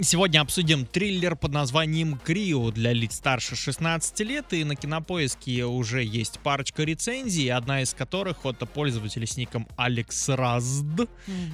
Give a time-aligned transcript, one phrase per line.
[0.00, 6.02] Сегодня обсудим триллер под названием «Крио» для лиц старше 16 лет, и на Кинопоиске уже
[6.02, 11.08] есть парочка рецензий, одна из которых от пользователя с ником Алекс Разд,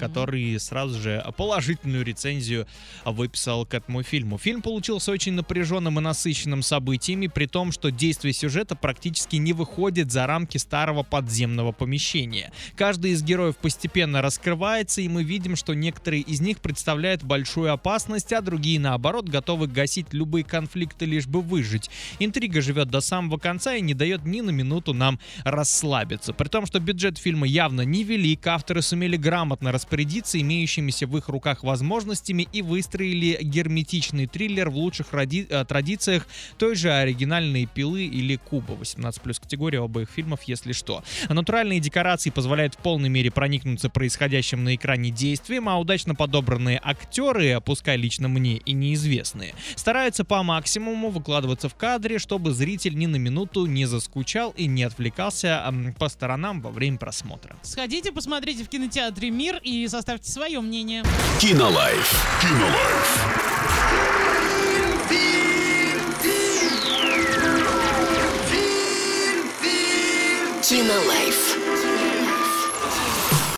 [0.00, 2.66] который сразу же положительную рецензию
[3.04, 4.36] выписал к этому фильму.
[4.36, 10.10] Фильм получился очень напряженным и насыщенным событиями, при том, что действие сюжета практически не выходит
[10.10, 12.52] за рамки старого подземного помещения.
[12.74, 18.23] Каждый из героев постепенно раскрывается, и мы видим, что некоторые из них представляют большую опасность,
[18.32, 21.90] а другие, наоборот, готовы гасить любые конфликты, лишь бы выжить.
[22.18, 26.32] Интрига живет до самого конца и не дает ни на минуту нам расслабиться.
[26.32, 31.62] При том, что бюджет фильма явно невелик, авторы сумели грамотно распорядиться имеющимися в их руках
[31.64, 36.26] возможностями и выстроили герметичный триллер в лучших ради- э, традициях
[36.58, 38.72] той же оригинальной пилы или куба.
[38.72, 41.02] 18 плюс категория обоих фильмов, если что.
[41.28, 47.60] Натуральные декорации позволяют в полной мере проникнуться происходящим на экране действием, а удачно подобранные актеры,
[47.60, 53.06] пускай лично лично мне и неизвестные, стараются по максимуму выкладываться в кадре, чтобы зритель ни
[53.06, 55.64] на минуту не заскучал и не отвлекался
[55.98, 57.56] по сторонам во время просмотра.
[57.62, 61.02] Сходите, посмотрите в кинотеатре «Мир» и составьте свое мнение.
[61.40, 62.40] Кинолайф.
[62.40, 63.14] Кинолайф.
[70.62, 71.93] Кинолайф.